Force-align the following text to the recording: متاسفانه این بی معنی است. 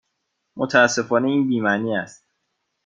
متاسفانه 0.55 1.27
این 1.27 1.47
بی 1.49 1.59
معنی 1.59 1.95
است. 1.95 2.25